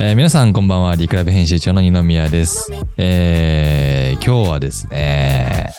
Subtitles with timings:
[0.00, 2.70] えー皆さんこんばんは、リクラブ編集長の二宮です。
[2.96, 5.72] えー今日はですね、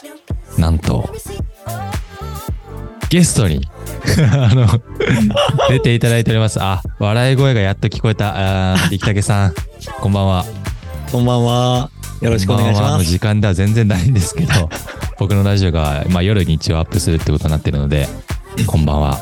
[0.57, 1.09] なんと、
[3.09, 3.65] ゲストに、
[4.33, 4.67] あの、
[5.69, 6.59] 出ていただいております。
[6.61, 8.73] あ、笑い声がやっと聞こえた。
[8.73, 9.53] あー力武さん、
[10.01, 10.45] こんばんは。
[11.11, 11.89] こんばんは。
[12.21, 13.09] よろしくお願いしこんばんはのます。
[13.09, 14.69] 時間では全然ないんですけど、
[15.17, 18.09] 僕のラジオが、まあ、夜に一応アップするってことになってるので、
[18.67, 19.17] こんばんは。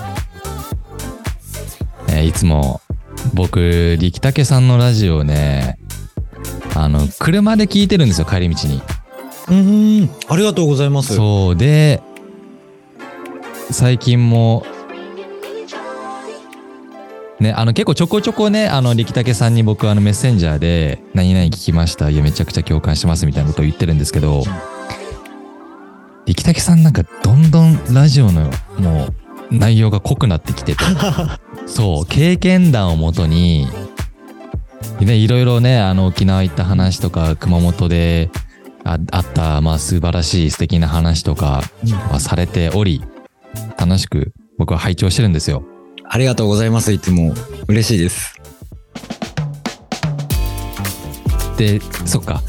[2.09, 2.76] えーいつも
[3.33, 5.77] 僕、力武さんのラジオをね、
[6.75, 8.81] あの、車で聞いてるんですよ、帰り道に。
[9.47, 11.15] うーん、ありがとうございます。
[11.15, 11.55] そう。
[11.55, 12.01] で、
[13.71, 14.65] 最近も、
[17.39, 22.09] ね、あの結構ちょこちょこね、あの力武さんに僕あのメッセンジャーで何々聞きました。
[22.09, 24.43] いやめちゃくちゃ共感してますみたいなことを言ってるんですけど、
[26.25, 29.07] 力武さんなんかどんどんラジオのも
[29.51, 30.83] う内容が濃くなってきてて、
[31.67, 33.67] そう、経験談をもとに、
[34.99, 38.29] ね、いろいろね、あの沖縄行った話とか、熊本で
[38.83, 41.61] ああった、まあ素晴らしい素敵な話とか、
[42.09, 43.03] まあ、されており、
[43.77, 45.63] 楽しく僕は拝聴してるんですよ。
[46.09, 46.91] ありがとうございます。
[46.91, 47.33] いつも
[47.67, 48.39] 嬉しいです。
[51.57, 52.41] で、そっか。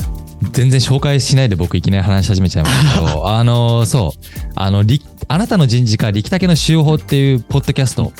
[0.52, 4.20] 全然紹介しないで僕いきなり話し始めちゃいましたけど、 あの、そう。
[4.54, 8.12] あの、りあなたの人事課力武の週報っていうポッドキャストを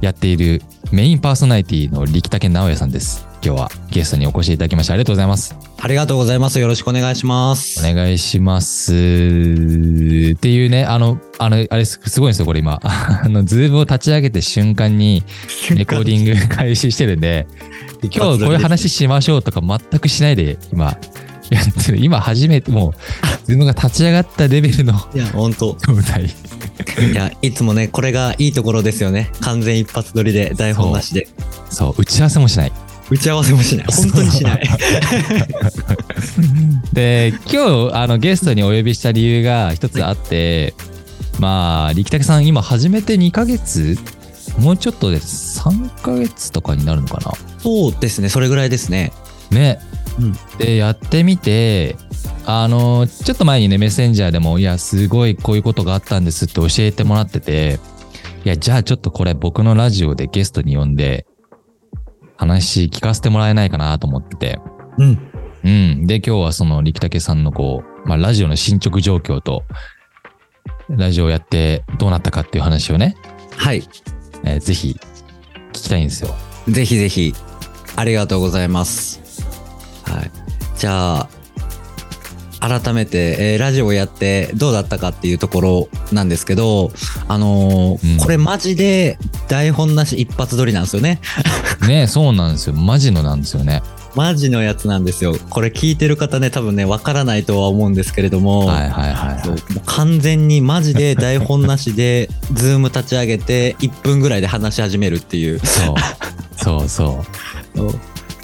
[0.00, 3.26] やっているメインパーソナリティの力武直也さんです。
[3.44, 5.54] 今日はゲストにお越しいただきましてありがとうございます。
[5.78, 6.58] ありがとうございます。
[6.60, 7.86] よろしくお願いします。
[7.86, 8.92] お願いします。
[8.92, 12.80] っていうね、あの、あの、あれすすごいんですよ、これ今。
[12.82, 15.22] あの、 Zoom を立ち上げて瞬間に
[15.74, 17.46] レコーディング開始してるんで、
[18.02, 20.96] 今日こういう話しましょうとか全くしないで今
[21.50, 21.98] やってる。
[21.98, 22.92] 今初めてもう、
[23.46, 25.76] ズームが立ち上がったレベルのいや、本当。
[25.86, 26.30] 状態。
[27.00, 29.30] いや、いつもね、これがいいところですよね。
[29.40, 31.28] 完全一発撮りで、台本なしで。
[31.70, 32.72] そう、打ち合わせもしない。
[33.10, 33.86] 打ち合わせもしない。
[33.88, 34.68] 本当にしない。
[36.92, 40.74] で、今日、あの、ゲストにお呼びした理由が一つあって、
[41.38, 43.98] まあ、力武さん今始めて2ヶ月？
[44.58, 47.32] もうちょっとで3ヶ月とかになるのかな？
[47.58, 48.28] そうですね。
[48.28, 49.12] それぐらいですね。
[49.50, 49.80] ね。
[50.18, 51.96] うんで、やってみて、
[52.46, 57.80] あの、ちょっと前にね、メッセンジャーでも、いや、すごいこういうことがあったんですって教えてもらってて、
[58.44, 61.26] いや、じゃあちょっとこれ僕のラジオでゲストに呼んで、
[62.36, 64.60] 話聞かせてもらえないかなと思ってて、
[64.98, 65.32] うん。
[65.64, 66.06] うん。
[66.06, 69.64] で、今日はその力武さんのこう、まあ、ラジオの進捗状況と、
[70.90, 73.16] ラジオやってどうなったかっていう話をね、
[73.56, 73.82] はい。
[74.44, 74.96] えーぜひ
[75.72, 76.34] 聞きたいんですよ。
[76.68, 77.32] ぜひぜひ、
[77.96, 79.44] ありがとうございます。
[80.04, 80.30] はい。
[80.76, 81.28] じゃあ、
[82.68, 86.90] 改めて、えーラジオやってどうだったかっていうところなんですけど、
[87.28, 91.20] あのーうんこれマジで台本なし一発撮りなんですよね。
[91.86, 92.74] ねそうなんですよ。
[92.74, 93.82] マジのなんですよね。
[94.14, 95.36] マジのやつなんですよ。
[95.50, 99.60] これ聞いてる方ね、多分ね、わからないとは思うんですけれども、はいはいはい、はい。
[99.86, 105.58] 完全にマジで台本なしで、 ズーム立ち上げて1分ぐらいで話し始めるっていう。
[105.58, 105.94] そう。
[106.56, 107.24] そうそ
[107.74, 107.76] う。
[107.76, 107.94] そう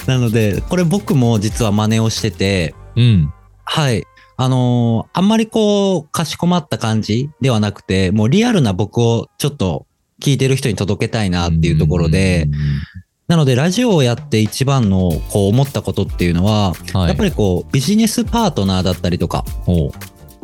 [0.07, 3.33] なので、これ僕も実は真似をしてて、うん。
[3.65, 4.05] はい。
[4.43, 9.87] あのーあんまりこう、かしこまった感じではなくて、もうリアルな僕をちょっと
[10.19, 12.49] 聞いてる人に届けたいなっていうところで、
[13.29, 19.93] なのでラジオをやって一番のこう思ったことっていうのは、うん、はい、やっぱりこう、ビジネスパートナーだったりとか、ほ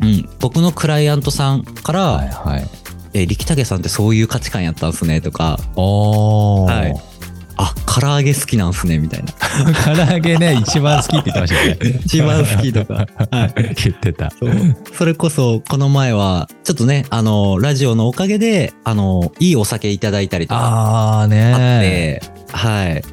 [0.01, 2.15] うん、僕のクライアントさんから、う。
[2.17, 2.69] はいはい。
[3.13, 5.57] え、力武さんってそういう価値観やったんすねとか。
[5.75, 7.16] はい
[7.57, 9.33] あ、唐揚げ好きなんすねみたいな。
[10.07, 11.99] 唐揚げね、一番好きって言ってましたよね。
[12.05, 13.07] 一番好きとか。
[13.31, 13.53] はい。
[13.83, 14.31] 言ってた。
[14.31, 14.51] そう
[14.95, 23.03] それこそ、この前は、ちょっとね、あの、ラジオのおかげで、あの、いいお酒いただいたりとかあーあっねて、はい。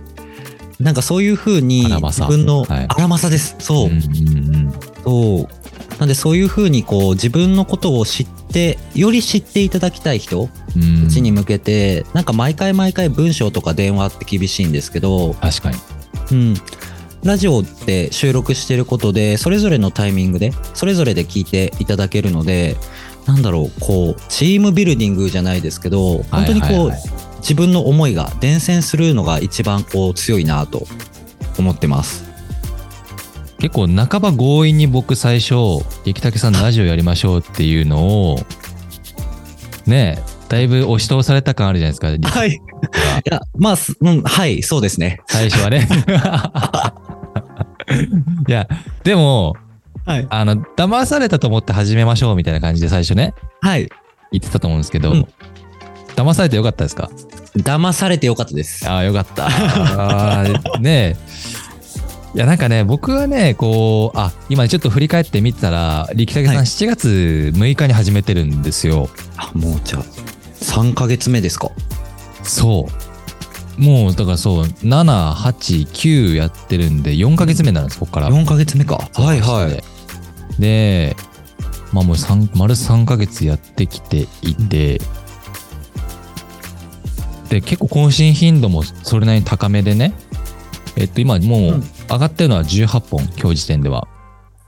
[0.81, 3.56] なんかそういう風に、荒政自分の、はい荒政です。
[3.59, 3.88] そうう。
[3.88, 4.72] んうん
[5.05, 5.63] そう。
[5.99, 10.49] なんでそういう風に、こう、自分のことを知って、より知っていただきたい人う
[11.08, 15.76] ちに向けて、なんか毎回毎回文章とか電話って厳しいんですけど、確かに。
[16.32, 16.55] うん。
[17.23, 22.76] ラジオって収録してることで、それぞれのタイミングで、それぞれで聞いていただけるので、
[23.26, 30.87] なんだろう、こう、チームビルディングじゃないですけど、本当にこう、はいはいはい自分の思いが伝染するのが一番こう強いなと
[31.58, 32.33] 思ってます。
[33.64, 35.55] 結構半ば強引に僕最初
[36.05, 38.37] 力武さんのラジオやりましょうっていうのを
[39.87, 40.19] ね
[40.50, 42.50] だいぶ押し通された感あるじゃないですか力はい。
[42.50, 42.58] い
[43.25, 45.22] や、まあ、すうん、はい、そうですね。
[45.28, 45.88] 最初はね
[48.46, 48.69] いや
[49.02, 49.56] でも
[50.05, 50.26] はい。
[50.28, 53.32] あの騙されたと思って始めましょうみたいな感じで最初ね
[53.62, 53.88] はい。
[54.31, 55.26] 言ってたと思うんですけど、うん
[56.16, 57.11] 騙されてよかったですか？
[57.56, 58.88] 騙されてよかったです。
[58.88, 59.49] ああよかった
[60.78, 61.33] ねえ
[62.34, 70.02] いやなんかね僕はねこうあ今ちょっと振り返ってみてたら力武さんはい7月6日に始めてるんですよ、あ、もうじゃあ、
[70.60, 71.70] 3ヶ月目ですか？
[72.42, 72.88] そ
[73.78, 79.08] うもうだからそう789やってるんで4ヶ月目なんですここから4ヶ月目か。
[79.14, 80.60] はいはい。
[80.60, 81.16] で
[81.92, 85.00] まあもう3丸3ヶ月やってきていて、
[87.48, 90.14] で結構更新頻度もそれなりに高めでね
[90.96, 94.06] えっと今もううん上がってるのは18本今日時点では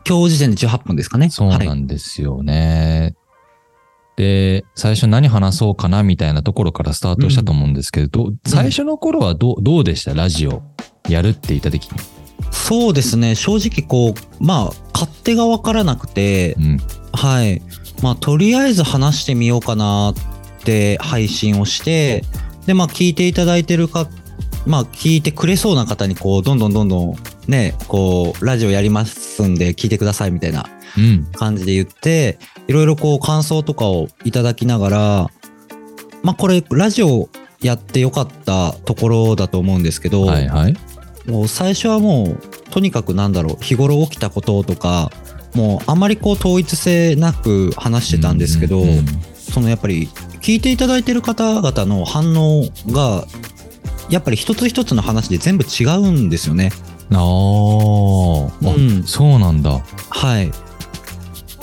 [0.08, 1.30] 今日時点で18分ですかね。
[1.30, 1.68] そうなはい。
[1.74, 3.16] んですよね。
[4.16, 10.14] で、最初何話そうかなみたいなところからスタートしたと思うんですけど、どう最初の頃はどうどうでした？
[10.14, 10.62] ラジオ
[11.08, 11.98] やるって言った時に。
[12.52, 13.34] そうですね。
[13.34, 16.78] 正直こう、まあ、勝手がわからなくてう、ん。
[17.12, 17.60] はい。
[18.02, 20.14] まあ、とりあえず話してみようかなっ
[20.64, 22.24] て配信をして、
[22.66, 24.08] で、まあ、聞いていただいてるか、
[24.66, 27.14] まあ、聞いてくれそうな方に、こう、どんどんどんどん、
[27.48, 30.66] ね、こう、ラジオやりますんで聞いてくださいみたいな
[30.98, 31.26] うん。
[31.32, 35.30] 感じで言って、いろいろこう、感想とかをいただきながら、
[36.22, 37.28] まあ、これ、ラジオ
[37.60, 40.76] やってよかったところだと思うんですけど、はいはい。
[41.26, 45.10] もう最初はもうとにかくなんだろう日頃起きたこととか
[45.54, 48.84] もうあんまりこう統一性なく話してたんですけど、
[49.34, 50.06] そのやっぱり
[50.42, 53.26] 聞いていただいてる方々の反応が
[54.11, 56.70] やっぱり一つ一つの話で全部違うんですよね。
[57.11, 59.81] あーあ、うんそうなんだ。
[60.11, 60.50] はい。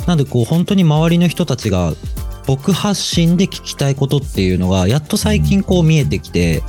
[0.07, 1.93] なんでこう本当に周りの人たちが
[2.45, 6.61] 僕発信で聞きたいことっていうのがやっと最近こう見えてきて、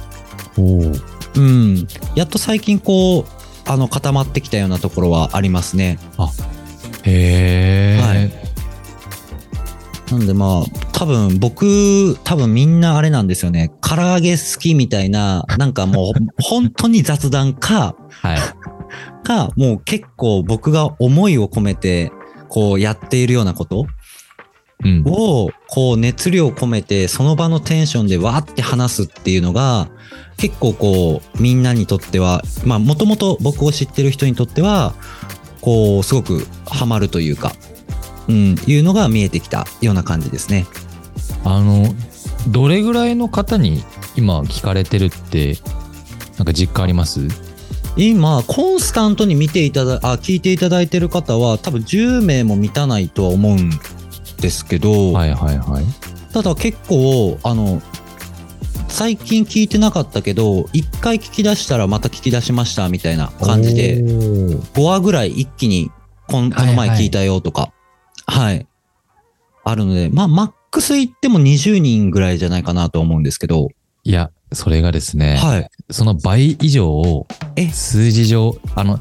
[0.56, 0.92] おお。
[1.36, 3.24] うん、やっと最近こう
[3.66, 5.98] あの固まってきたようなところはありますね。
[7.02, 8.00] へえ。
[8.00, 8.53] はい
[10.14, 13.72] なんでまあ、多分僕、多分みんなあれなんですよね。
[13.80, 18.38] 唐揚げ好きみたいな、なんかもう 本当に雑談か、はい。
[19.26, 22.12] か、もう結構僕が思いを込めて、
[22.48, 23.86] こうやっているようなこと
[24.84, 25.02] うん。
[25.04, 29.88] を、こう熱量込めて、その場のテンションでわーって話すっていうのが、
[30.36, 34.94] 結構こう、みんなにとっては、まあもともと僕を知ってる人にとっては、
[35.60, 37.52] こう、すごくハマるというか、
[38.28, 40.66] うん、いうのが見えてきたような感じですね。
[41.44, 41.94] あの、
[42.48, 43.84] どれぐらいの方に
[44.16, 45.58] 今聞かれてるって、
[46.38, 47.28] なんか実感あります？
[47.96, 53.70] 今、コンスタントに見ていただ、あ、聞いていただいてる方は、多分10名も満たないとは思うん
[54.40, 55.84] ですけど、はいはいはい。
[56.32, 57.80] ただ結構、あの、
[58.88, 65.90] 最近聞いてなかったけど、一回聞き出したらまた聞き出しましたみたいな感じで、おー5話ぐらい一気に
[66.28, 67.72] こんこの前聞いたよとか、はい、
[68.36, 73.68] あるので、まあ、マックス言っても20人ぐらいじゃないかなと思うんですけど、
[74.02, 75.70] いや、それがですね、はい。
[75.90, 77.26] その倍以上を
[77.56, 77.68] え？
[77.68, 78.98] 数字上、あの、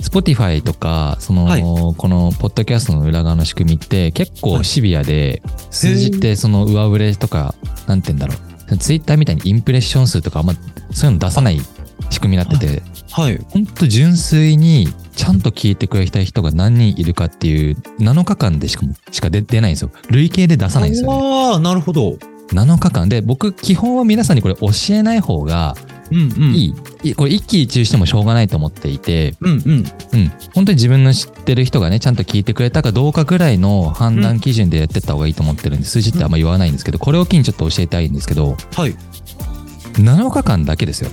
[0.00, 1.62] Spotify とか、その、はい。
[1.62, 7.54] このポッドキャストの裏側の仕組みって結構シビアで、数字ってその上振れとか、
[7.86, 8.34] なんて言うんだろ
[8.70, 8.78] う。
[8.78, 10.54] ツイッターみたいにインプレッション数とかあんま
[10.92, 11.60] そういうの出さない
[12.08, 13.36] 仕組みになってて、はい。
[13.50, 14.86] ほんと純粋に
[15.20, 19.90] ちゃんと聞いてくれた人が何人いるかっていう7日間でしかもしか出出ないんですよ。
[20.08, 21.52] 累計で出さないんですよね。
[21.52, 22.16] ああ、なるほど。
[22.52, 25.76] 7日間で僕基本は皆さんにこれ教えない方が
[26.10, 26.54] うんうん。
[26.54, 27.10] いい。
[27.10, 29.56] いこれ一喜一憂してもしょうがないと思っていて、うんうん。
[29.58, 30.32] うん。
[30.54, 38.96] 本当に自分の知ってる人がね、ちゃんと聞いてくれたかどうかぐらいの判断基準でやってった方がいいと思ってるんで、数字ってあんま言わないんですけど、これを機にちょっと教えたいんですけど、はい。
[39.96, 41.10] 7日間だけですよ。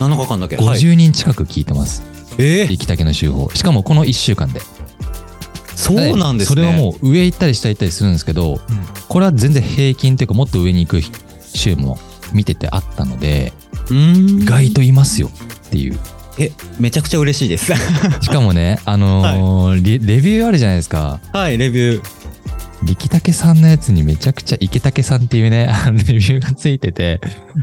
[0.00, 0.56] 7日間だけ。
[0.56, 0.80] はい。
[0.80, 2.19] 50人近く聞いてます。
[2.40, 2.68] えー？
[2.68, 3.50] 力竹の手法。
[3.54, 4.60] しかもこの1週間で。
[5.76, 6.54] そうなんですね。
[6.54, 8.60] それはもう上行ったり下行ったりするんですけど、
[9.08, 11.00] これは全然平均っていうかもっと上に行く
[11.54, 11.98] 週も
[12.32, 13.52] 見ててあったので。
[13.90, 15.30] 意外といますよ
[15.66, 15.98] っていう。
[16.38, 17.72] え、めちゃくちゃ嬉しいです。
[18.20, 21.18] しかもね、あのー レレビューあるじゃないですか。
[21.32, 22.19] はい、レビュー。
[22.82, 27.20] 力竹さんのやつにめちゃくちゃ池竹さんっていうね、 あのレビューがついてて、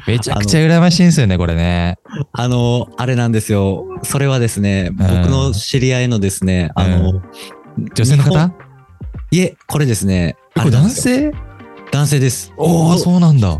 [0.08, 1.98] めちゃくちゃ羨ましいんですよね、これね。
[2.34, 3.86] あの、あれなんですよ。
[4.04, 7.22] それはですね、僕の知り合いのですね、あの、
[7.96, 8.52] 女性の方？
[9.32, 10.36] いえ、これですね。
[10.56, 11.32] えこれ男性？
[11.92, 12.54] 男性です。
[12.58, 13.60] おお、そうなんだ。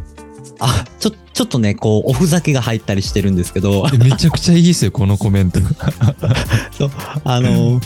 [0.60, 5.60] あ、ちょ、ちょっとね、こう、おふざけが入ったりしてるんですけど、えめちゃくちゃいいですよ、このコメント。
[6.72, 6.92] そう
[7.24, 7.80] あの、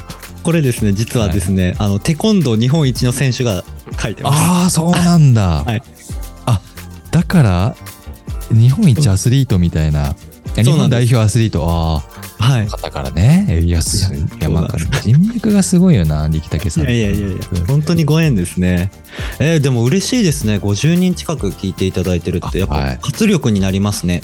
[0.44, 3.64] これですね、実はですね、あの、テコンドー日本一の選手が
[4.02, 4.40] 書いてます。
[4.40, 5.64] ああ、そうなんだ。
[5.66, 5.82] はい
[6.46, 6.60] あ、
[7.12, 7.76] だから、
[8.52, 10.16] 日本一アスリートみたいな、
[10.56, 12.04] 日本代表アスリート、あ
[12.44, 12.68] はいあ、。
[12.68, 13.62] 方からね。
[13.64, 14.68] いや、すいや、まあ、
[15.04, 16.84] 人脈がすごいよな、力竹さん。
[16.84, 18.92] いやいやいやいや、本当にご縁ですね。
[19.40, 20.56] えーでも嬉しいですね。
[20.58, 24.22] 50人近く聞いていただいてるって、やっはいぱ活力になりますね。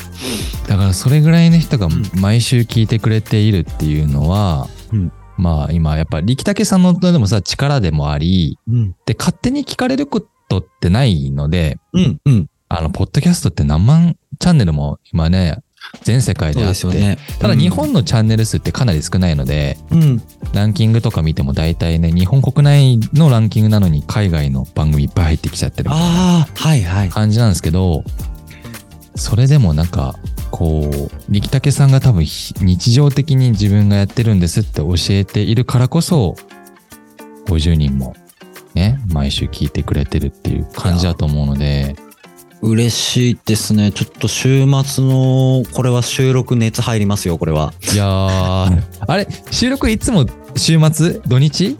[0.67, 8.95] だからそれぐらいの人がん毎週聞いてくれているっていうのは、うんまあ今やっぱ力武さんのでもさ力でもあり、うん。
[9.05, 12.21] で勝手に聞かれることってないので、うん。
[12.25, 12.49] うん。
[12.69, 15.59] あの、ポッドキャストって何万チャンネルも今ね、
[16.03, 17.17] 全世界であって、ね。
[17.39, 20.21] ただ日本のチャンネル数ってかなり少ないので、うん。
[20.53, 25.89] ランキングとか見ても大体ね、日本国内のランキングなのに海外の番組いっぱい入ってきちゃってる
[27.05, 27.09] い。
[27.09, 28.03] 感じなんですけど、
[29.15, 30.15] それでもなんか、
[30.57, 36.35] こう、力武さんが多分ひ日常的に自分がやってるんですって教えているからこそ、
[37.45, 38.15] 50人も
[38.73, 41.95] ね、毎週聞いてくれてるっていう感じだと思うので、
[42.61, 43.91] 嬉しいですね。
[43.91, 47.71] ちょっと週末の、これは収録熱入りますよ、これは。
[47.93, 51.21] いやー、 あれ、収録いつも週末？
[51.27, 51.77] 土日？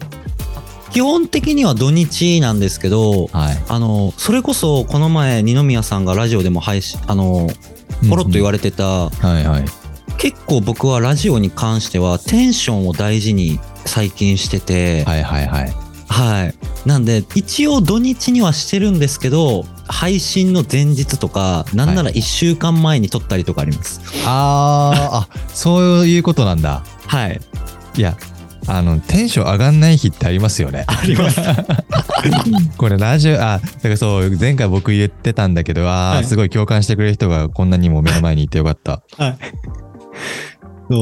[0.92, 3.64] 基本的には土日なんですけど、はい。
[3.68, 7.50] あの、それこそこの前、二宮さんがラジオでも配信、あの、
[8.10, 9.66] ポロッと言われれてた、はいはい。
[10.18, 15.74] 結構僕はラジオに関してはテンションを大事に最近してて、はいはいはい。
[16.10, 16.88] はい。
[16.88, 24.02] なんで、一応土日にはしてるんですけど、配信の前日とか、なんなら1週間前に撮ったりとかあります。
[24.26, 26.84] あー、あ、そういうことなんだ。
[27.08, 27.42] はい。
[27.98, 28.18] いや、
[28.68, 30.86] あの、テンション上がんない日ってありますよね。
[30.88, 31.42] あります。
[32.78, 39.02] これラジオ、あ、だからそう、前回僕言ってたんだけど、あー、はいすごい共感してくれる人がこんなにも目の前にいてよかった。
[39.18, 39.38] はい。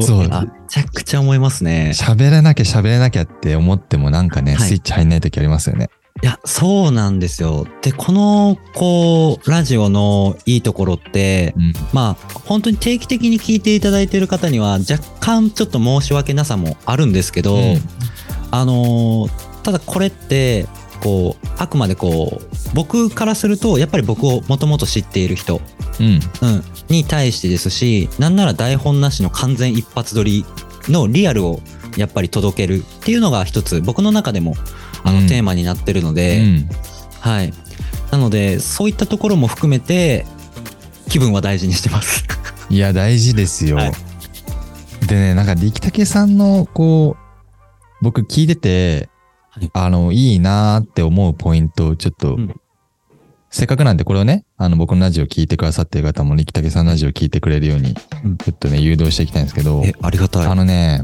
[0.02, 1.92] そうあめちゃくちゃ思いますね。
[1.94, 5.90] 喋らなきゃ喋れなきゃって思ってもなんかね、はいスイッチ入んない時ありますよね。
[6.22, 7.66] いや、そうなんですよ。
[7.82, 11.72] で、この、こう、ラジオのいいところって、うん。
[11.92, 17.76] まあ、本当に定期的に聞いていただいている方には、若干ちょっと申し訳なさもあるんですけど、うん
[18.50, 20.68] あのーただこれって、
[21.02, 25.60] こう、あくまでこう、僕からすると、やっぱり僕をもともと知っている人、
[25.98, 26.06] うん。
[26.06, 30.44] うん、に対してですし、なんなら台本なしの完全一発撮り
[30.88, 31.60] のリアルを
[31.96, 34.54] やっぱり届けるっていうのが一つ、僕の中でも、
[35.06, 36.68] あの、うんテーマになってるのうで、ん。
[37.20, 37.52] はい。
[38.10, 40.26] なので、そういったところも含めて、
[41.08, 42.24] 気分は大事にしてます。
[42.68, 43.76] いや、大事ですよ。
[43.76, 43.92] はい
[45.06, 49.08] でね、なんか力武さんの、こう、僕聞いてて、
[49.50, 52.60] はいあの、いいなーって思うポイントをちょっと、うん
[53.48, 57.94] せっかくなんでこれをね、あの、僕のラジオ聞いてくださってる方も力武さんのラジオ聞いてくれるように、
[58.24, 60.46] うんちょっとね、誘導していきたいんですけど、え、ありがたい。
[60.46, 61.02] あのね、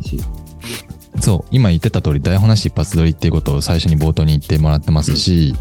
[1.23, 5.55] そう、今言ってた通り台本なし一発撮りっていうことを最初に冒頭に言ってもらってますし、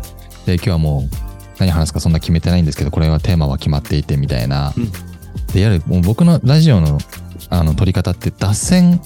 [0.47, 1.15] で、今日はもう
[1.59, 4.73] 何話すかそんな決めてないんですけど、これはテーマは決まっていてみたいな。
[4.75, 4.91] うん
[5.53, 6.97] で、やる、もう僕のラジオの
[7.49, 9.01] あの撮り方って脱線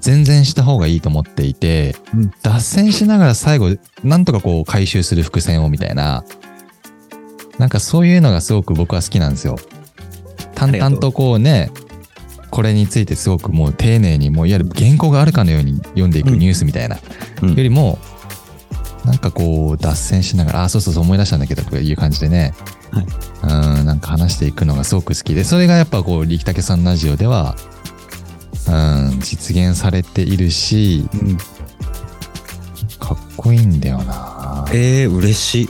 [0.00, 6.24] 全然した方がいいと思っていて、うん脱線しながら最後、なんとかこう回収する伏線をみたいな、
[7.58, 9.56] なんかそういうのがすごく僕は好きなんですよ。
[10.54, 11.70] 淡々とこうね、
[12.56, 16.96] これについてすごくもう丁寧にもういわゆる原稿があるかのように読んでいくニュースみたいな、
[17.42, 17.50] うん。
[17.50, 17.98] よりも
[19.04, 22.54] なんかこう脱線しながらあそうそうそう思い出したんだけどとかいう感じでね、
[22.92, 23.06] はい。
[23.42, 27.56] うんなんか話していくのがすごく好きでそれがやっぱこう力武さんのラジオでは
[28.70, 28.72] う
[29.16, 31.36] ん実現されているしうん。
[32.98, 34.64] かっこいいんだよな。
[34.72, 35.68] えー、嬉しい。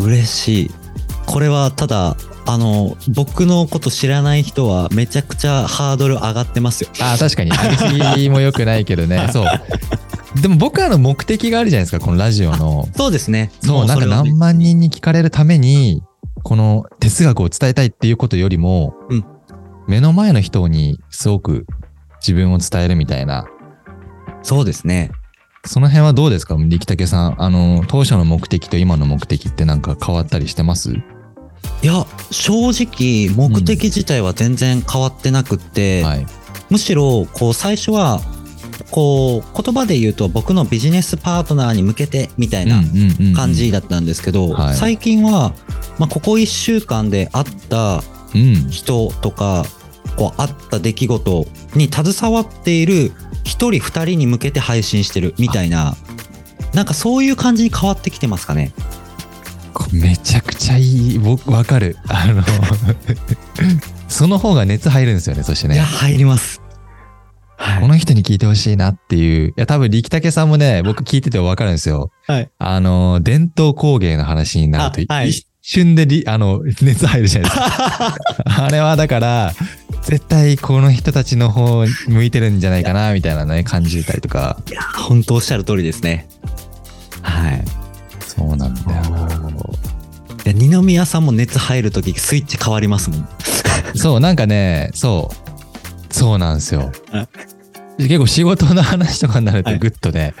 [0.00, 0.70] 嬉しい。
[1.26, 2.16] これはただ、
[2.48, 6.90] あの、僕のこと知らない人はめちゃくちゃハードル上がってますよ。
[7.00, 13.50] あ確かに上げも良くないけどね そうでも僕らの目的があるじゃないですかこのラジオのそうですね。
[13.62, 16.02] そう、なんか何万人に聞かれるために、
[16.42, 19.24] この哲学を伝えたいっていうことよりも、うん
[19.88, 21.64] 目の前の人にすごく
[22.20, 23.46] 自分を伝えるみたいな、
[24.42, 25.10] そうですね。
[25.64, 27.42] その辺はどうですか力武さん。
[27.42, 30.92] あの、当初の目的と今の目的ってなんか変わったりしてます？
[31.82, 36.26] いや、正直、目的自体は全然変わってなくって、はい。
[36.70, 38.20] むしろ、こう、最初は、
[38.90, 42.82] こう、言葉で言うと僕のビジネスパートナーに向けてみたいな
[43.34, 45.52] 感じだったんですけど、はい最近は、
[45.98, 48.02] まあ、ここ1週間で会った
[48.34, 48.68] うん。
[48.70, 49.64] 人とか、
[50.16, 53.12] こう、あった出来事に携わっている
[53.44, 55.96] 一人二人に向けて配信してるみたいな、
[56.74, 58.72] なんかそういう感じに変わってきてますかね？
[59.78, 61.18] こめちゃくちゃいい。
[61.18, 61.96] 僕、わかる。
[62.08, 62.42] あの、
[64.08, 65.80] その方が熱入るんですよね、そしていや、ね。
[65.82, 66.60] 入ります。
[67.56, 69.48] はこの人に聞いてほしいなっていう。
[69.50, 72.10] いや、多分力武さんもね、僕聞いててわかるんですよ。
[72.26, 72.50] はい。
[72.58, 78.16] あの、伝統工芸の話になると、あはい一瞬でり、あの、熱入るじゃないですか。
[78.64, 79.52] あれはだから、
[80.02, 84.58] 絶対この人たちの方向いてるんじゃないかな、みたいなね、感じたりとか。
[84.94, 86.26] 本当おっしゃる通りですね。
[90.48, 93.28] いや二宮さんも熱入るときスイッチ変わりますもん。
[93.94, 96.14] そう、なんかね、そう。
[96.14, 97.28] そうなんですよあ。
[97.98, 100.34] 結構仕事の話とかになるとはいぐっとね、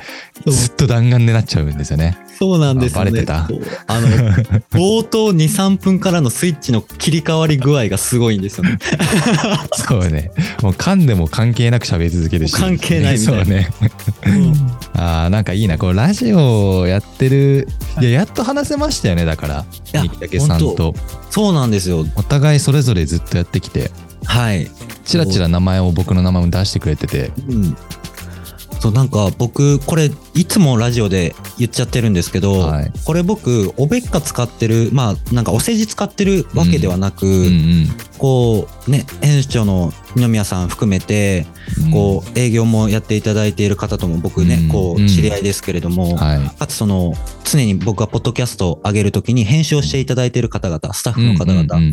[0.44, 2.16] そうずっと弾丸になっちゃうんですよね。
[2.38, 3.10] そうなんですよね。
[3.10, 3.48] あバレてた
[3.88, 4.08] あの、
[4.70, 8.78] 冒頭2、3分からのスイッチの切り替わり具合がすごいんですよね。
[9.74, 10.30] そうね。
[10.62, 12.54] もう噛んでも関係なく喋り続けるし。
[12.54, 13.70] 関係ないみたいなそうね。
[14.94, 15.78] ああ、なんかいいな。
[15.78, 17.66] こう、ラジオやってる。
[18.00, 19.64] いや、やっと話せましたよね、だから。
[19.92, 20.94] 三木竹さん本と。
[21.30, 22.06] そうなんですよ。
[22.14, 23.90] お互いそれぞれずっとやってきて、
[24.24, 24.68] はい。
[25.04, 27.32] チラチラ名前を僕の名前も出してくれてて。
[27.48, 27.76] うん。
[28.80, 37.86] そう、なんか僕、これ、いつもラジオで言っちゃってるんですけど、はいこれ僕、おべっか使ってる、まあ、なんかお世辞使ってるわけではなく、うん
[38.18, 41.46] こう、ね、編集長の二宮さん含めて、
[41.84, 41.90] うん。
[41.90, 46.58] こう、営業もやっていただいている方とも僕ね、うんこう、うん知り合いですけれども、はい。
[46.58, 51.92] かつその、常に僕がポッドキャストを上げるときに編集をしていただいている方々、スタッフの方うんうん々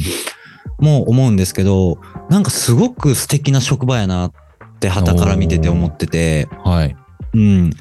[0.80, 4.32] も思うんですけど、なんかすごく素敵な職場やなっ
[4.80, 6.96] て旗から見てて思ってて、うんはい。
[7.34, 7.72] うん。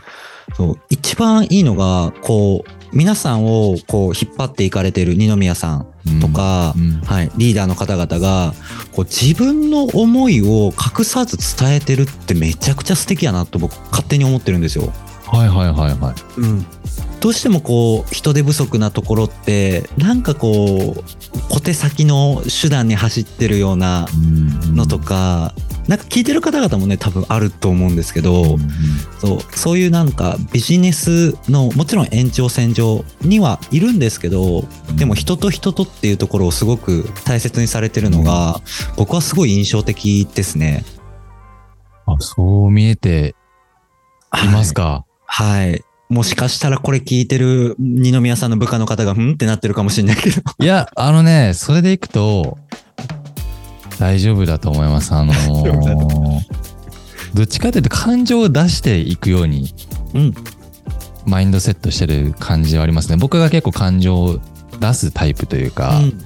[0.56, 0.80] そう。
[0.90, 5.86] 一番いいのが、こう、皆さんをこう引っ張っていかれてる二宮さん
[6.20, 8.54] とか、うんはい、リーダーの方々が、
[8.92, 14.92] こう自分の思いを隠さず伝えてるってめちゃくちゃ素敵やなと僕勝手に思ってるんですよ。
[15.26, 16.40] はいはいはいはい。
[16.40, 16.66] うん。
[17.20, 21.04] どうしてもこう人手不足なところってなんかこう
[21.48, 24.06] 小手先の手段に走ってるような
[24.74, 25.54] のとか、
[25.88, 28.58] なんか聞いてる方々もね多分あると思うんですけど、
[29.20, 34.64] そうそういうなんかビジネスのもちろん延長線上にはいるんですけど
[34.96, 38.60] でも人と人とっていうところをすごく大切にされてるのが
[38.96, 40.84] 僕はすごい印象的ですね。
[42.06, 43.34] あ、そう見えて
[44.44, 45.06] いますか？
[45.24, 45.70] はい。
[45.70, 45.84] はい。
[46.14, 49.32] もしかしたらこれ聞いてる二宮さんの部下の方がうん？
[49.32, 50.40] ってなってるかもしれないけど。
[50.60, 52.56] いや、あのね、それでいくと、
[53.98, 55.12] 大丈夫だと思います。
[55.12, 56.40] あのー
[57.34, 59.74] どっちかというと感情を出していくように
[60.14, 60.34] うん。
[61.26, 63.16] マインドセットしてる感じはありますね。
[63.16, 64.38] 僕が結構感情を
[64.78, 66.24] 出すタイプというか、うん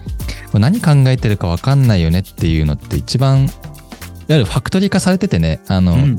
[0.60, 3.50] 何考えてるか分かんないよねっていうのって一番、いわ
[4.28, 6.18] ゆるファクトリー化されててね、あの、うん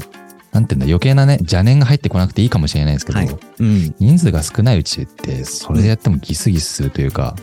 [0.52, 3.30] なんていうんだ、余計なね、邪念が入ってこなくていいかもしれないですけど、はい。
[3.60, 3.96] うん。
[4.00, 7.36] 人数が少ないうちって、それでやってもギスギスするというか、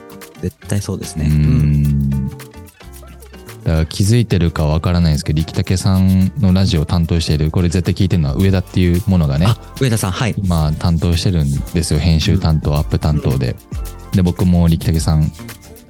[0.42, 1.28] 絶対そうですうね。
[1.28, 2.28] ん。
[3.66, 10.34] だから気づいてるかわからないんですけど、力武さんのラジオを担当している、これ絶対聞いてるのは上田っていうものがね、あ、上田さん、はい。
[10.38, 12.00] 今担当してるんですよ。
[12.00, 13.56] 編集担当、アップ担当で。
[14.12, 15.30] で、僕も力武さん、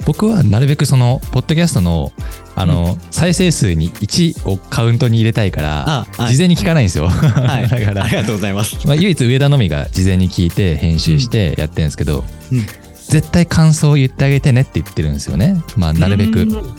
[0.07, 2.13] 僕はなるべくその、ポッドキャストの、
[2.55, 7.09] あの、再生数に1をカウントに入れたいから、あ、はい事前に聞かないんですよ。
[7.09, 7.63] はい。
[7.69, 8.77] だからあり、がとうございます。
[8.87, 12.67] まあ、唯一上田のみが事前に聞いて編集してやってるんですけど、うん
[13.09, 15.63] 絶対感想を言ってあげてねって言ってるんですよね。
[15.77, 16.41] まあ、なるべく。
[16.41, 16.75] うん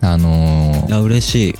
[0.00, 1.54] あのーいや、嬉しい。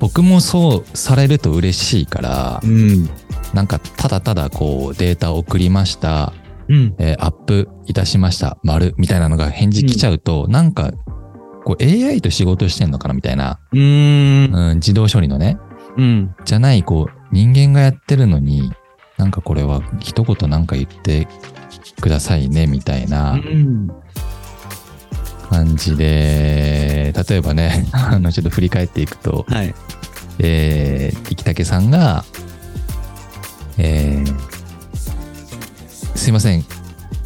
[0.00, 3.08] 僕もそうされると嬉しいから、うん。
[3.54, 6.34] なんかただただこうデータを送りました、
[6.68, 6.94] うん。
[6.98, 10.92] えーアップいたしました、丸みたいなのが返事来ちゃうと、なんか
[11.64, 14.54] こう AI と仕事してんのかなみたいな、うーん。
[14.54, 15.58] うん、自動処理のね、
[15.96, 16.34] うん。
[16.44, 18.72] じゃないこう人間がやってるのに、
[19.16, 21.26] なんかこれは一言なんか言って
[22.00, 23.88] くださいねみたいなうん。
[25.48, 29.74] 感じで、例えばね、 あのちょっと振り返っていくと、はい。
[30.38, 32.24] えー、生竹さんが、
[33.78, 34.55] えー、
[36.16, 36.64] すいません、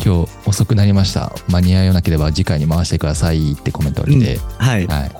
[0.05, 1.33] 今日遅くなりました。
[1.49, 4.87] 間に合わなければ次回に回してくださいってコメントが来て、はい。
[4.87, 5.11] はい。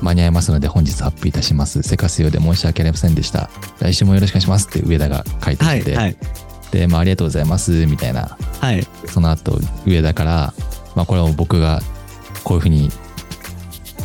[0.00, 1.82] 間に合いますので本日アップいたします。
[1.82, 3.50] せかすようで申し訳ありませんでした。
[3.80, 5.80] 来週もよろしくお願いしますって上田が書いてはい。
[5.80, 6.16] きて、はい。
[6.70, 8.86] で、まあありがとうございますみたいな、はい。
[9.06, 10.54] その後上田から、
[10.94, 11.82] まあこれを僕が
[12.42, 12.90] こういうふうに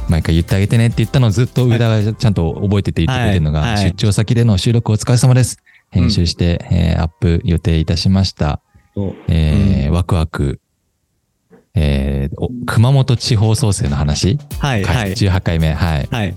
[0.09, 5.57] 毎回言ってあげてねって言ったのをずっと上田がちゃんと覚えてて言ってくれてるのが、はいはい出張先での収録お疲れ様です。
[5.89, 8.61] 編集して、えーアップ予定いたしました。
[9.27, 10.59] えーワクワク、
[11.75, 14.83] えーお熊本地方創生の話、はい。
[14.83, 15.11] はい。
[15.11, 16.07] 18回目、はい。
[16.11, 16.35] はい。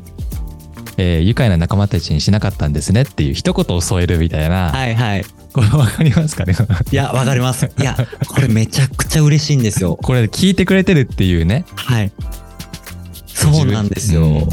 [0.97, 3.03] えー愉快な仲間たちにしなかったんですね？
[3.03, 4.95] っていう一言を添えるみたいな、はい。
[4.95, 5.25] はい。
[5.53, 6.55] これわかりますかね？
[6.93, 7.67] いや、わかります。
[7.79, 7.97] いや、
[8.29, 9.97] これめちゃくちゃ嬉しいんですよ。
[10.03, 11.65] これ聞いてくれてるっていうね。
[11.75, 12.13] はい。
[13.27, 14.23] そうなんですよ。
[14.23, 14.49] うん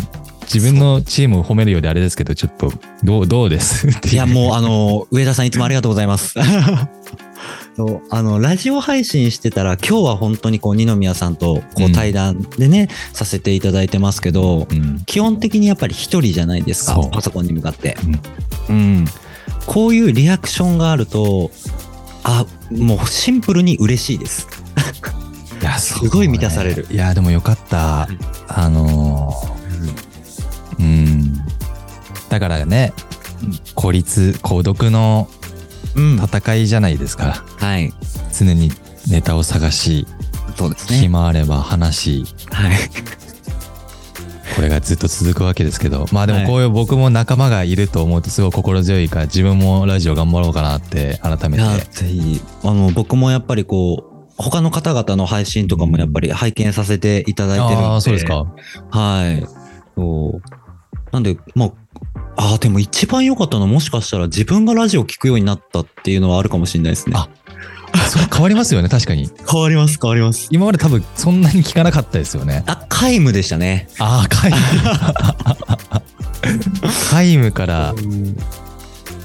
[0.53, 2.73] 自分のチームを褒めるようであれですけど、ちょっと、
[3.05, 3.87] どう、どうです？
[4.11, 6.35] いや、もう、あの、上田さんいつもありがとうございます。
[7.75, 15.01] そう、あの、ラジオ配信してたら、今日は本当にこう、二宮さんと、こううん対談でね、させていただいてますけど、うん。
[15.05, 17.95] 基本的にやっぱり一人じゃないですかパソコンに向かって。
[18.69, 19.05] うん。
[19.65, 21.51] こういうリアクションがあると、
[22.23, 24.47] あ、もうシンプルに嬉しいです。
[25.61, 28.07] いや、 すごい満たされるいや、でもよかった。
[28.47, 29.61] あのー
[30.79, 31.33] うん。
[32.29, 32.93] だからね、
[33.43, 35.40] うん孤立、孤独のうん。
[35.95, 37.43] 戦いじゃないですか。
[37.57, 37.93] はい。
[38.37, 38.71] 常に
[39.09, 40.07] ネタを探し、
[40.55, 40.99] そうですね。
[40.99, 42.77] 暇あれば話し、はい。
[44.55, 51.63] これがずっと続くわけですけど、まあではいもこういう僕も仲間がいると思うとすごい心強いから、自分もラジオ頑張ろうかなって改めて。
[51.63, 57.85] あの、僕もやっぱりこう、他の方々の配信とかもやっぱり拝見させていただいてるんで。
[57.85, 58.45] ああ、そうですか。
[58.89, 59.45] はい。
[59.95, 60.41] そう。
[61.11, 61.71] なんで、まあ、
[62.37, 67.15] ああ、でも一番良かったのはもしかしたら自分がラジオ聞くようになったっていうのはあるかもしれないですね。
[67.15, 67.29] あ
[68.09, 69.29] そう変わりますよね、確かに。
[69.49, 70.47] 変わります、変わります。
[70.51, 72.63] 今まで多分そんなに聞かなかったですよね。
[72.67, 73.87] あ、皆無でしたね。
[73.99, 74.61] ああ、皆無。
[77.11, 77.93] 皆無から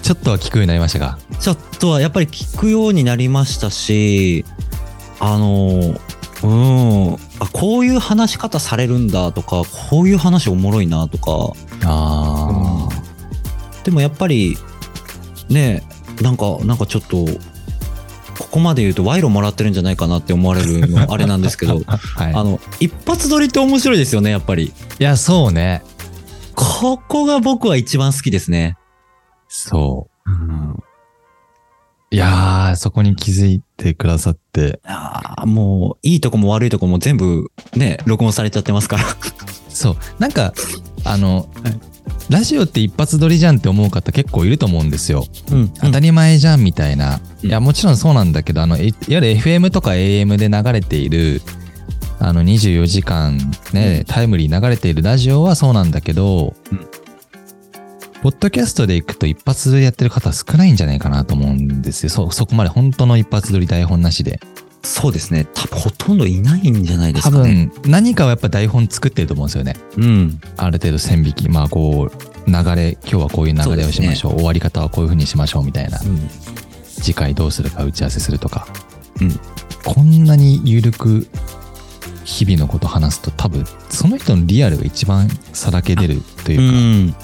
[0.03, 1.19] ちょっとは聞くようになりましたが。
[1.41, 4.45] ちょっとはやっぱり聞くようになりましたし、
[5.19, 5.99] あの、
[6.43, 12.66] うん、あ、こういう話し方されるんだとか、こういう話おもろいなとか、あ
[13.87, 14.59] でもやっぱり、
[15.49, 15.85] ね、
[16.21, 17.25] なんか、なんかちょっと、
[18.37, 21.97] ここまで言うと賄賂もらってるんじゃないかなって思われるのあれなんですけど、あ。
[22.19, 22.35] はい。
[22.35, 24.65] あの、一発撮りって面白いですよね、やっぱり。
[24.65, 25.85] いや、そうね。
[26.57, 28.77] ここが僕は一番好きですね。
[29.47, 30.33] そう。
[32.11, 34.81] いやー、そこに気づいてくださって。
[34.85, 39.05] ああ、もう、いいとこも悪いとこも全部ね、録音されちゃってますから。
[39.69, 39.97] そう。
[40.19, 40.55] なんか、
[41.05, 41.96] あの、はい
[42.29, 45.27] ラジオって一発撮りじゃんって思う方結構いると思うんですよ。
[45.53, 45.69] うん。
[45.69, 47.21] 当たり前じゃんみたいな。
[47.43, 51.41] うんいや、もちろんそうなんだけど、あの、いいわゆる FM とか AM で流れている、
[52.19, 53.39] あの、24時間
[53.73, 56.81] ね、タイムリーに流れているラジオはそうなんだけど、うん
[58.23, 62.11] ポッドキャストで行くと一発撮りやってる方少ないんじゃないかなと思うんですよ。
[62.11, 64.41] そ、そこまで本当の一発撮り台本なしで。
[64.87, 65.47] そうですね。
[65.55, 67.71] 多分ほとんどいないんじゃないです多かね。
[67.83, 69.77] 分、何かはやっぱ台本作ってると思うんですよね。
[69.97, 70.41] うん。
[70.57, 71.49] ある程度線引き。
[71.49, 74.37] まあ、こう、流れ、今日はこういう流れをしましょう。
[74.37, 75.99] 終わり方はこういう風にしましょうみたいな。
[76.01, 76.29] うん。
[76.85, 78.67] 次回どうするか打ち合わせするとか。
[79.21, 79.41] うん
[79.87, 81.29] こんなに緩く
[82.25, 87.15] 日々のこと話すと多分その人のリアルが一番さらけ出るというか、うん。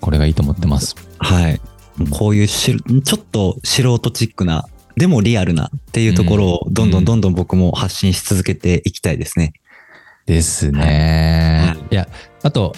[0.00, 0.96] これがいいと思ってます。
[1.18, 1.60] はい。
[2.08, 4.66] こういうしちょっと素人チックな、
[4.98, 9.52] でもリアルなっていうところをどんどんどんどん僕も発信し続けていきたいですね。
[10.26, 11.76] ですね。
[11.78, 12.08] はいい、や、
[12.42, 12.74] あと、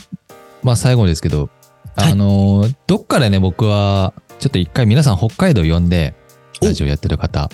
[0.63, 1.49] まあ最後ですけど、
[1.97, 6.15] はいあのー、どっかでね、僕は、ちょっと一回皆さん北海道呼んで、
[6.63, 7.51] おラジオやってる方、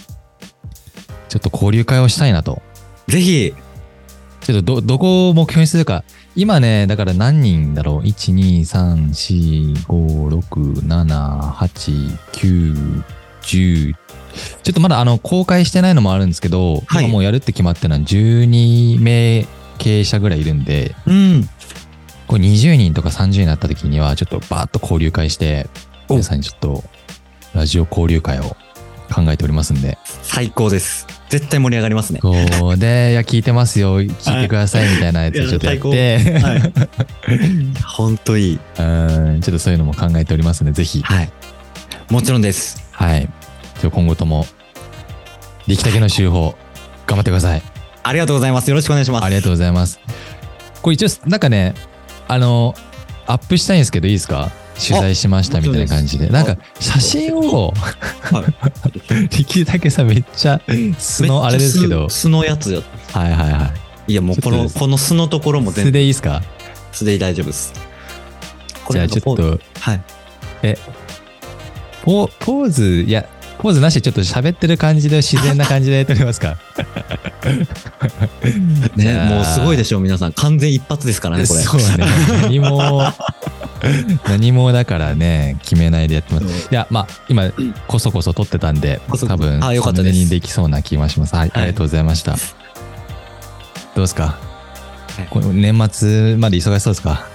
[1.29, 2.61] ちょっと交流会をしたいなと。
[3.07, 3.55] ぜひ、
[4.40, 6.05] ちょっとど、どこを目標にするか。
[6.35, 13.02] 今ね、だから何人だろう ?1、2、3、4、5、6、7、8、9、
[13.46, 13.94] 10。
[14.62, 19.46] ちょっとまだあの、公開してないのもあるんですけど、はい今もうやるって決まってるのは12名
[19.78, 21.48] 経営者ぐらいいるんで、うん。
[22.26, 25.68] これ20人とか30人になった時には、ちょっとバーッと交流会して、
[26.09, 26.85] お皆さんにちょっと、
[27.54, 28.56] ラジオ交流会を
[29.12, 29.98] 考えておりますんで。
[30.22, 31.06] 最高です。
[31.28, 32.20] 絶対盛り上がりますね。
[32.22, 36.72] そうで、いや、聞いてますよ、聞いてくださいみたいなやつをちょっとやって、はい。
[37.85, 38.59] ほんといい。
[38.78, 41.30] うんちょっとそういうのも考えておりますので、ぜひ、はい。
[42.11, 42.86] もちろんです。
[42.96, 43.28] はい。
[43.82, 44.46] 今後とも、
[45.66, 46.54] 力竹の集法、
[47.06, 47.62] 頑張ってください。
[48.02, 48.68] ありがとうございます。
[48.70, 49.24] よろしくお願いします。
[49.24, 50.00] ありがとうございます。
[50.82, 51.74] これ一応、なんかね、
[52.28, 52.74] あの、
[53.26, 54.50] アップしたいんですけど、いいですか？
[54.78, 56.28] 取材しましたみたいな感じで。
[56.28, 57.72] なんか、写真を、
[58.22, 58.44] は
[59.22, 60.61] い力竹さんめっちゃ
[60.98, 62.80] 素のあれですけど素素のやつや。
[63.12, 63.72] はいはいは
[64.06, 65.74] いや、もうこの、この素のところもい。
[65.74, 66.42] 素全部でいいですか？
[66.92, 67.72] 素で大丈夫です。
[68.85, 70.00] こじゃあちょっと、はい。
[72.07, 73.27] ポポーズ、いや、
[73.59, 76.57] ポーズなしでちょっと喋ってる感じで自然な感じで撮りますか？
[78.97, 80.33] じ ね、もうすごいでしょう、皆さん。
[80.33, 81.61] 完全一発ですからね、これ。
[81.62, 82.07] そうね。
[82.42, 83.03] 何も、
[84.29, 86.47] 何もだからね、決めないでやってます。
[86.47, 87.51] いや、まあ、今、
[87.88, 91.35] こそこそ撮ってたんで、多分、あよかったでにできそうな気がします。
[91.35, 92.33] はい、はいありがとうございました。
[92.33, 92.38] ど
[93.97, 94.23] うですか？
[95.16, 97.27] はい年末まで忙しそうですか？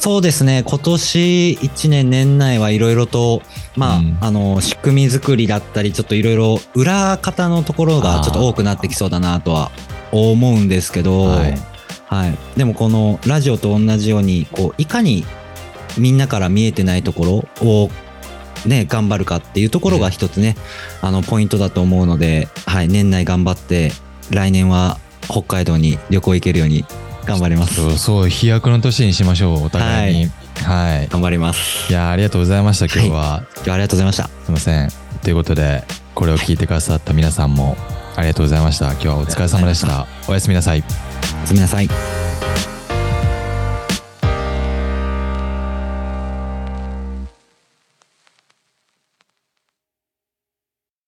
[0.00, 3.42] そうですね、今年1年年内はいろいろと、
[3.76, 4.18] まあ、うん。
[4.22, 9.70] あの、仕組み作りだったり、ちょっといろいろ裏方のところがちょっと多くなってきそうだなとは
[10.10, 11.54] 思うんですけど、はい。
[12.06, 12.38] はい。
[12.56, 15.26] でもこのラジオと同じように、こう、いかに
[15.98, 17.90] みんなから見えてないところを
[18.64, 20.56] ね、頑張るかっていうところが一つね、
[21.02, 23.92] あの、ポイントだと思うので、はい、年内頑張って、
[24.30, 26.86] 来年は北海道に旅行行けるように
[27.30, 27.74] 頑張ります。
[27.74, 30.30] そう、そう、飛躍の年にしましょう、お互いに。
[30.64, 31.08] はい。
[31.08, 31.90] 頑張ります。
[31.90, 33.42] いや、ありがとうございました、今日は。
[33.56, 34.24] 今日はありがとうございました。
[34.24, 34.88] すいません。
[35.22, 37.76] ということで、これを聞いてくださった皆さんも
[38.16, 38.92] ありがとうございました。
[38.92, 40.06] 今日はお疲れ様でした。
[40.28, 40.82] おやすみなさい。
[41.38, 42.29] おやすみなさい。